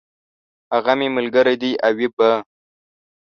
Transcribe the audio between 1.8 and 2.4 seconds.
او وي به!